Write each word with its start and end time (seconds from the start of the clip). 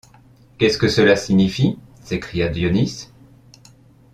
Qu’est-ce 0.57 0.79
que 0.79 0.87
cela 0.87 1.15
signifie? 1.15 1.77
s’écria 2.01 2.47
Dionis. 2.49 3.11